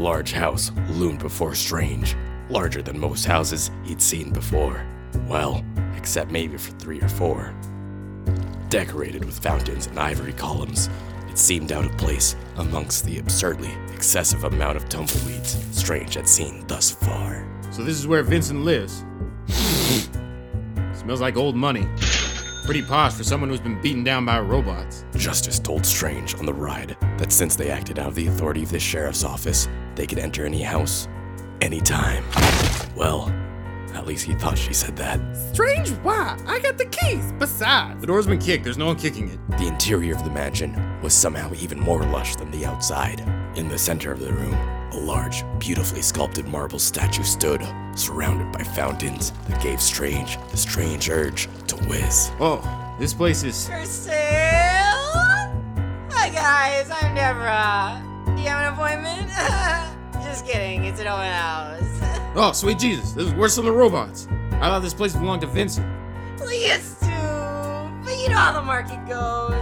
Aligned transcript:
large 0.00 0.32
house 0.32 0.72
loomed 0.90 1.18
before 1.18 1.54
Strange, 1.54 2.16
larger 2.48 2.82
than 2.82 2.98
most 2.98 3.26
houses 3.26 3.70
he'd 3.84 4.00
seen 4.00 4.32
before. 4.32 4.84
Well, 5.28 5.64
except 5.96 6.30
maybe 6.30 6.56
for 6.56 6.72
three 6.72 7.00
or 7.00 7.08
four. 7.08 7.54
Decorated 8.70 9.24
with 9.24 9.38
fountains 9.38 9.86
and 9.86 9.98
ivory 9.98 10.32
columns, 10.32 10.88
it 11.28 11.36
seemed 11.38 11.70
out 11.70 11.84
of 11.84 11.96
place 11.98 12.34
amongst 12.56 13.04
the 13.04 13.18
absurdly 13.18 13.70
excessive 13.94 14.44
amount 14.44 14.76
of 14.76 14.88
tumbleweeds 14.88 15.58
Strange 15.70 16.14
had 16.14 16.28
seen 16.28 16.64
thus 16.66 16.90
far. 16.90 17.46
So 17.70 17.84
this 17.84 17.98
is 17.98 18.06
where 18.06 18.22
Vincent 18.22 18.64
lives. 18.64 19.04
Smells 20.94 21.20
like 21.20 21.36
old 21.36 21.56
money. 21.56 21.86
Pretty 22.64 22.82
posh 22.82 23.14
for 23.14 23.24
someone 23.24 23.50
who's 23.50 23.60
been 23.60 23.80
beaten 23.80 24.04
down 24.04 24.24
by 24.24 24.38
robots. 24.38 25.04
Justice 25.16 25.58
told 25.58 25.84
Strange 25.84 26.34
on 26.36 26.46
the 26.46 26.54
ride 26.54 26.96
that 27.18 27.32
since 27.32 27.56
they 27.56 27.70
acted 27.70 27.98
out 27.98 28.08
of 28.08 28.14
the 28.14 28.28
authority 28.28 28.62
of 28.62 28.70
the 28.70 28.78
sheriff's 28.78 29.24
office, 29.24 29.68
they 29.96 30.06
could 30.06 30.18
enter 30.18 30.44
any 30.44 30.62
house, 30.62 31.08
anytime. 31.60 32.22
Well, 32.94 33.32
at 33.94 34.06
least 34.06 34.24
he 34.24 34.34
thought 34.34 34.56
she 34.58 34.72
said 34.74 34.96
that. 34.96 35.20
Strange, 35.52 35.90
why? 36.02 36.38
I 36.46 36.58
got 36.60 36.78
the 36.78 36.86
keys. 36.86 37.32
Besides, 37.38 38.00
The 38.00 38.06
door's 38.06 38.26
been 38.26 38.38
kicked, 38.38 38.64
there's 38.64 38.78
no 38.78 38.86
one 38.86 38.96
kicking 38.96 39.28
it. 39.30 39.38
The 39.58 39.66
interior 39.66 40.14
of 40.14 40.24
the 40.24 40.30
mansion 40.30 40.74
was 41.02 41.14
somehow 41.14 41.52
even 41.54 41.78
more 41.80 42.02
lush 42.04 42.36
than 42.36 42.50
the 42.50 42.64
outside. 42.66 43.20
In 43.56 43.68
the 43.68 43.78
center 43.78 44.12
of 44.12 44.20
the 44.20 44.32
room, 44.32 44.54
a 44.92 44.96
large, 44.96 45.44
beautifully 45.58 46.02
sculpted 46.02 46.46
marble 46.48 46.78
statue 46.78 47.22
stood, 47.22 47.62
surrounded 47.94 48.50
by 48.52 48.62
fountains 48.64 49.32
that 49.48 49.62
gave 49.62 49.80
Strange 49.80 50.38
the 50.50 50.56
strange 50.56 51.08
urge 51.10 51.48
to 51.68 51.76
whiz. 51.86 52.30
Oh, 52.40 52.62
this 52.98 53.14
place 53.14 53.42
is. 53.44 53.68
For 53.68 53.84
sale? 53.84 54.16
Hi 56.12 56.28
guys, 56.30 56.90
I'm 56.90 57.14
Deborah. 57.14 58.02
Do 58.36 58.42
you 58.42 58.48
have 58.48 58.66
an 58.66 58.74
appointment? 58.74 59.30
Just 60.24 60.46
kidding, 60.46 60.84
it's 60.84 61.00
an 61.00 61.06
open 61.08 61.24
house. 61.24 61.99
Oh, 62.36 62.52
sweet 62.52 62.78
Jesus, 62.78 63.10
this 63.12 63.26
is 63.26 63.34
worse 63.34 63.56
than 63.56 63.64
the 63.64 63.72
robots. 63.72 64.28
I 64.52 64.68
thought 64.68 64.82
this 64.82 64.94
place 64.94 65.14
belonged 65.14 65.40
to 65.40 65.48
Vincent. 65.48 65.84
We 66.46 66.68
used 66.68 67.00
to, 67.00 68.00
but 68.04 68.16
you 68.18 68.28
know 68.28 68.36
how 68.36 68.52
the 68.52 68.62
market 68.62 69.04
goes. 69.08 69.60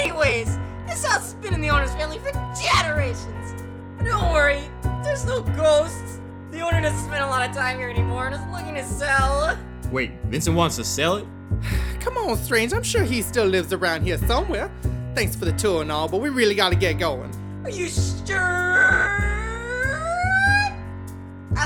Anyways, 0.00 0.58
this 0.86 1.04
house 1.04 1.32
has 1.32 1.34
been 1.34 1.52
in 1.52 1.60
the 1.60 1.68
owner's 1.68 1.92
family 1.92 2.18
for 2.18 2.32
generations. 2.58 3.62
But 3.98 4.06
don't 4.06 4.32
worry, 4.32 4.62
there's 5.04 5.26
no 5.26 5.42
ghosts. 5.42 6.20
The 6.50 6.60
owner 6.60 6.80
doesn't 6.80 7.06
spend 7.06 7.22
a 7.22 7.26
lot 7.26 7.46
of 7.46 7.54
time 7.54 7.76
here 7.76 7.90
anymore 7.90 8.28
and 8.28 8.34
is 8.34 8.40
looking 8.50 8.76
to 8.76 8.84
sell. 8.84 9.58
Wait, 9.92 10.12
Vincent 10.24 10.56
wants 10.56 10.76
to 10.76 10.84
sell 10.84 11.16
it? 11.16 11.26
come 12.00 12.16
on, 12.16 12.38
Strange. 12.38 12.72
I'm 12.72 12.82
sure 12.82 13.04
he 13.04 13.20
still 13.20 13.46
lives 13.46 13.74
around 13.74 14.04
here 14.04 14.16
somewhere. 14.26 14.70
Thanks 15.14 15.36
for 15.36 15.44
the 15.44 15.52
tour 15.52 15.82
and 15.82 15.92
all, 15.92 16.08
but 16.08 16.22
we 16.22 16.30
really 16.30 16.54
gotta 16.54 16.76
get 16.76 16.98
going. 16.98 17.30
Are 17.64 17.70
you 17.70 17.88
sure? 17.88 18.69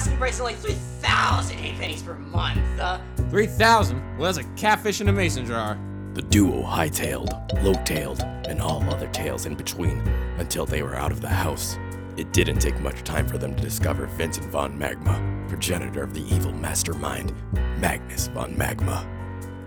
Asking 0.05 0.19
price 0.19 0.39
of 0.39 0.45
like 0.45 0.59
3,000 0.59 1.59
eight 1.61 1.77
pennies 1.77 2.03
per 2.03 2.13
month. 2.13 2.61
Uh, 2.79 3.01
3,000? 3.31 4.19
Well, 4.19 4.31
that's 4.31 4.47
a 4.47 4.51
catfish 4.53 5.01
in 5.01 5.09
a 5.09 5.13
mason 5.13 5.47
jar. 5.47 5.79
The 6.13 6.21
duo 6.21 6.61
high-tailed, 6.61 7.31
low-tailed, 7.63 8.21
and 8.47 8.61
all 8.61 8.83
other 8.91 9.07
tails 9.09 9.47
in 9.47 9.55
between 9.55 10.01
until 10.37 10.67
they 10.67 10.83
were 10.83 10.95
out 10.95 11.11
of 11.11 11.23
the 11.23 11.31
house. 11.31 11.79
It 12.19 12.35
didn't 12.35 12.59
take 12.59 12.79
much 12.81 13.03
time 13.03 13.27
for 13.27 13.39
them 13.39 13.57
to 13.57 13.63
discover 13.63 14.05
Vincent 14.05 14.45
von 14.51 14.77
Magma, 14.77 15.47
progenitor 15.49 16.03
of 16.03 16.13
the 16.13 16.35
evil 16.35 16.53
mastermind, 16.53 17.33
Magnus 17.79 18.27
von 18.27 18.55
Magma. 18.59 19.09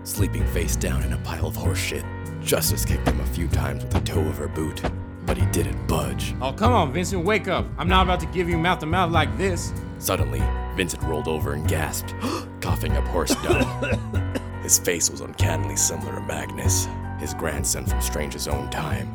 Sleeping 0.04 0.46
face 0.46 0.76
down 0.76 1.02
in 1.02 1.14
a 1.14 1.18
pile 1.18 1.48
of 1.48 1.56
horseshit, 1.56 2.04
Justice 2.44 2.84
kicked 2.84 3.08
him 3.08 3.18
a 3.18 3.26
few 3.26 3.48
times 3.48 3.82
with 3.82 3.92
the 3.92 4.00
toe 4.02 4.20
of 4.20 4.38
her 4.38 4.46
boot, 4.46 4.82
but 5.28 5.36
he 5.36 5.44
didn't 5.52 5.86
budge. 5.86 6.34
Oh, 6.40 6.54
come 6.54 6.72
on, 6.72 6.90
Vincent, 6.90 7.22
wake 7.22 7.48
up. 7.48 7.66
I'm 7.76 7.86
not 7.86 8.04
about 8.04 8.18
to 8.20 8.26
give 8.26 8.48
you 8.48 8.56
mouth 8.56 8.78
to 8.78 8.86
mouth 8.86 9.12
like 9.12 9.36
this. 9.36 9.74
Suddenly, 9.98 10.42
Vincent 10.74 11.02
rolled 11.02 11.28
over 11.28 11.52
and 11.52 11.68
gasped, 11.68 12.14
coughing 12.62 12.96
up 12.96 13.06
horse 13.08 13.34
dung. 13.42 14.40
His 14.62 14.78
face 14.78 15.10
was 15.10 15.20
uncannily 15.20 15.76
similar 15.76 16.14
to 16.14 16.20
Magnus, 16.22 16.88
his 17.20 17.32
grandson 17.32 17.86
from 17.86 18.00
Strange's 18.00 18.46
own 18.46 18.68
time. 18.70 19.12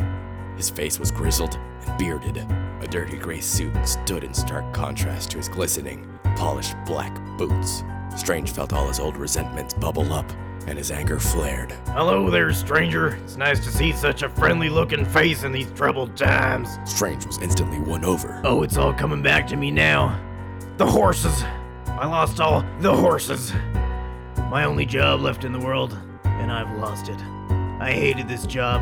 His 0.56 0.70
face 0.70 1.00
was 1.00 1.12
grizzled 1.12 1.60
and 1.86 1.98
bearded. 1.98 2.38
A 2.38 2.88
dirty 2.88 3.18
gray 3.18 3.40
suit 3.40 3.74
stood 3.88 4.24
in 4.24 4.34
stark 4.34 4.74
contrast 4.74 5.32
to 5.32 5.38
his 5.38 5.48
glistening, 5.48 6.08
polished 6.36 6.76
black 6.86 7.14
boots. 7.38 7.84
Strange 8.16 8.52
felt 8.52 8.74
all 8.74 8.88
his 8.88 9.00
old 9.00 9.16
resentments 9.16 9.74
bubble 9.76 10.12
up, 10.12 10.30
and 10.68 10.78
his 10.78 10.92
anger 10.92 11.20
flared. 11.20 11.72
Hello 11.88 12.30
there, 12.30 12.52
stranger. 12.54 13.16
It's 13.24 13.38
nice 13.38 13.60
to 13.66 13.72
see 13.72 13.92
such 13.92 14.24
a 14.24 14.30
friendly 14.30 14.70
looking 14.70 15.06
face 15.06 15.44
in 15.44 15.52
these 15.52 15.72
troubled 15.72 16.16
times. 16.16 16.78
Strange 16.86 17.26
was 17.26 17.42
instantly 17.42 17.80
won 17.80 18.06
over. 18.06 18.42
Oh, 18.44 18.64
it's 18.64 18.78
all 18.78 18.94
coming 18.94 19.22
back 19.22 19.48
to 19.48 19.56
me 19.56 19.72
now. 19.72 20.20
The 20.78 20.86
horses. 20.86 21.44
I 21.88 22.08
lost 22.08 22.40
all 22.40 22.66
the 22.80 22.96
horses. 22.96 23.54
My 24.50 24.66
only 24.66 24.86
job 24.86 25.22
left 25.22 25.46
in 25.46 25.52
the 25.52 25.60
world, 25.60 25.98
and 26.24 26.52
I've 26.52 26.78
lost 26.78 27.10
it. 27.10 27.20
I 27.80 27.92
hated 27.92 28.28
this 28.28 28.46
job, 28.46 28.82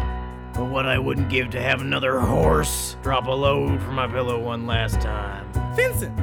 but 0.53 0.65
what 0.65 0.85
I 0.85 0.99
wouldn't 0.99 1.29
give 1.29 1.49
to 1.51 1.61
have 1.61 1.81
another 1.81 2.19
horse 2.19 2.97
drop 3.01 3.27
a 3.27 3.31
load 3.31 3.81
from 3.81 3.95
my 3.95 4.07
pillow 4.07 4.39
one 4.39 4.67
last 4.67 5.01
time. 5.01 5.51
Vincent, 5.75 6.17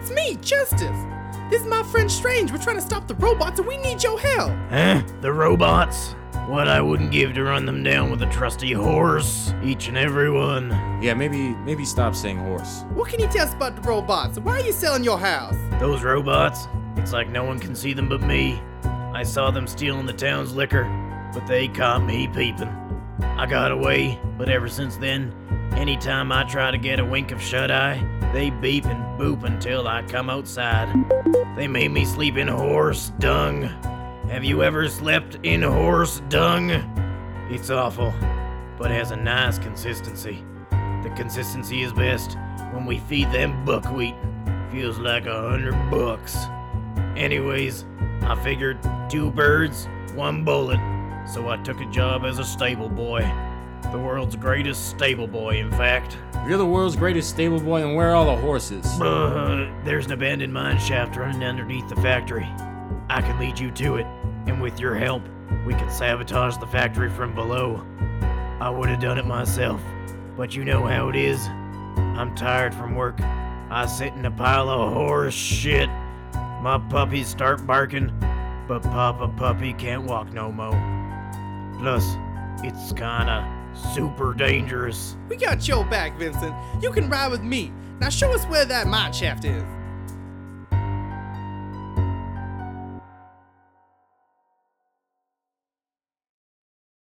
it's 0.00 0.10
me, 0.10 0.36
Justice. 0.36 1.19
This 1.50 1.62
is 1.62 1.66
my 1.66 1.82
friend 1.82 2.08
Strange. 2.08 2.52
We're 2.52 2.58
trying 2.58 2.76
to 2.76 2.82
stop 2.82 3.08
the 3.08 3.16
robots 3.16 3.58
and 3.58 3.66
we 3.66 3.76
need 3.78 4.04
your 4.04 4.20
help. 4.20 4.52
Huh? 4.70 5.02
The 5.20 5.32
robots? 5.32 6.14
What 6.46 6.68
I 6.68 6.80
wouldn't 6.80 7.10
give 7.10 7.34
to 7.34 7.42
run 7.42 7.66
them 7.66 7.82
down 7.82 8.08
with 8.08 8.22
a 8.22 8.26
trusty 8.26 8.72
horse. 8.72 9.52
Each 9.60 9.88
and 9.88 9.98
every 9.98 10.30
one. 10.30 10.70
Yeah, 11.02 11.14
maybe 11.14 11.48
maybe 11.66 11.84
stop 11.84 12.14
saying 12.14 12.38
horse. 12.38 12.84
What 12.94 13.08
can 13.08 13.18
you 13.18 13.26
tell 13.26 13.48
us 13.48 13.52
about 13.52 13.74
the 13.74 13.82
robots? 13.82 14.38
Why 14.38 14.60
are 14.60 14.64
you 14.64 14.70
selling 14.70 15.02
your 15.02 15.18
house? 15.18 15.56
Those 15.80 16.04
robots, 16.04 16.68
it's 16.96 17.12
like 17.12 17.28
no 17.28 17.42
one 17.42 17.58
can 17.58 17.74
see 17.74 17.94
them 17.94 18.08
but 18.08 18.22
me. 18.22 18.62
I 19.12 19.24
saw 19.24 19.50
them 19.50 19.66
stealing 19.66 20.06
the 20.06 20.12
town's 20.12 20.54
liquor, 20.54 20.84
but 21.34 21.48
they 21.48 21.66
caught 21.66 22.04
me 22.04 22.28
peeping. 22.28 22.68
I 23.22 23.46
got 23.46 23.72
away, 23.72 24.20
but 24.38 24.48
ever 24.48 24.68
since 24.68 24.96
then, 24.96 25.34
anytime 25.72 26.32
I 26.32 26.44
try 26.44 26.70
to 26.70 26.78
get 26.78 27.00
a 27.00 27.04
wink 27.04 27.32
of 27.32 27.40
shut 27.40 27.70
eye, 27.70 28.02
they 28.32 28.50
beep 28.50 28.84
and 28.86 29.02
boop 29.18 29.44
until 29.44 29.88
I 29.88 30.02
come 30.02 30.30
outside. 30.30 30.88
They 31.56 31.66
made 31.68 31.90
me 31.90 32.04
sleep 32.04 32.36
in 32.36 32.48
horse 32.48 33.12
dung. 33.18 33.62
Have 34.28 34.44
you 34.44 34.62
ever 34.62 34.88
slept 34.88 35.38
in 35.42 35.62
horse 35.62 36.22
dung? 36.28 36.70
It's 37.50 37.70
awful, 37.70 38.12
but 38.78 38.90
has 38.90 39.10
a 39.10 39.16
nice 39.16 39.58
consistency. 39.58 40.44
The 40.70 41.12
consistency 41.16 41.82
is 41.82 41.92
best 41.92 42.36
when 42.72 42.86
we 42.86 42.98
feed 42.98 43.32
them 43.32 43.64
buckwheat. 43.64 44.14
Feels 44.70 44.98
like 44.98 45.26
a 45.26 45.48
hundred 45.50 45.74
bucks. 45.90 46.36
Anyways, 47.16 47.84
I 48.22 48.40
figured 48.44 48.78
two 49.08 49.30
birds, 49.32 49.88
one 50.14 50.44
bullet, 50.44 50.78
so 51.26 51.48
I 51.48 51.56
took 51.64 51.80
a 51.80 51.90
job 51.90 52.24
as 52.24 52.38
a 52.38 52.44
stable 52.44 52.88
boy. 52.88 53.22
World's 54.20 54.36
greatest 54.36 54.90
stable 54.90 55.26
boy, 55.26 55.60
in 55.60 55.70
fact. 55.70 56.18
You're 56.46 56.58
the 56.58 56.66
world's 56.66 56.94
greatest 56.94 57.30
stable 57.30 57.58
boy, 57.58 57.80
then 57.80 57.94
where 57.94 58.10
are 58.10 58.14
all 58.14 58.26
the 58.26 58.42
horses? 58.42 58.84
Uh, 59.00 59.66
there's 59.82 60.04
an 60.04 60.12
abandoned 60.12 60.52
mine 60.52 60.78
shaft 60.78 61.16
running 61.16 61.42
underneath 61.42 61.88
the 61.88 61.96
factory. 61.96 62.46
I 63.08 63.22
can 63.22 63.38
lead 63.38 63.58
you 63.58 63.70
to 63.70 63.96
it, 63.96 64.04
and 64.46 64.60
with 64.60 64.78
your 64.78 64.94
help, 64.94 65.22
we 65.64 65.72
can 65.72 65.90
sabotage 65.90 66.58
the 66.58 66.66
factory 66.66 67.08
from 67.08 67.34
below. 67.34 67.82
I 68.60 68.68
would 68.68 68.90
have 68.90 69.00
done 69.00 69.16
it 69.16 69.24
myself, 69.24 69.80
but 70.36 70.54
you 70.54 70.66
know 70.66 70.84
how 70.84 71.08
it 71.08 71.16
is. 71.16 71.46
I'm 71.48 72.34
tired 72.34 72.74
from 72.74 72.96
work. 72.96 73.18
I 73.22 73.86
sit 73.86 74.12
in 74.12 74.26
a 74.26 74.30
pile 74.30 74.68
of 74.68 74.92
horse 74.92 75.32
shit. 75.32 75.88
My 76.60 76.78
puppies 76.90 77.26
start 77.26 77.66
barking, 77.66 78.12
but 78.68 78.82
Papa 78.82 79.28
Puppy 79.28 79.72
can't 79.72 80.04
walk 80.04 80.30
no 80.30 80.52
more. 80.52 80.78
Plus, 81.80 82.04
it's 82.62 82.92
kinda 82.92 83.59
super 83.74 84.34
dangerous. 84.34 85.16
We 85.28 85.36
got 85.36 85.66
your 85.66 85.84
back, 85.84 86.18
Vincent. 86.18 86.54
You 86.82 86.90
can 86.90 87.08
ride 87.08 87.30
with 87.30 87.42
me. 87.42 87.72
Now 88.00 88.08
show 88.08 88.32
us 88.32 88.44
where 88.46 88.64
that 88.64 88.86
mine 88.86 89.12
shaft 89.12 89.44
is. 89.44 89.62